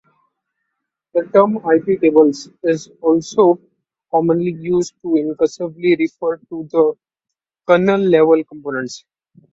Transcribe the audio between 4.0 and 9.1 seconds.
commonly used to inclusively refer to the kernel-level components.